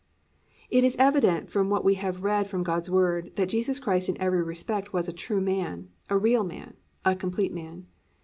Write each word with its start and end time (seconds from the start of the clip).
It 0.71 0.83
is 0.83 0.95
evident 0.97 1.51
from 1.51 1.69
what 1.69 1.85
we 1.85 1.93
have 1.93 2.23
read 2.23 2.47
from 2.49 2.63
God's 2.63 2.89
Word, 2.89 3.33
that 3.35 3.49
Jesus 3.49 3.77
Christ 3.77 4.09
in 4.09 4.19
every 4.19 4.41
respect 4.41 4.93
was 4.93 5.07
a 5.07 5.13
true 5.13 5.41
man, 5.41 5.89
a 6.09 6.17
real 6.17 6.43
man, 6.43 6.73
a 7.05 7.15
complete 7.15 7.53
man. 7.53 7.85